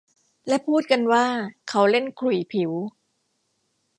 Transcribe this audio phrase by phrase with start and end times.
[0.47, 1.25] และพูดกันว่า
[1.69, 2.71] เขาเล่นขลุ่ยผิว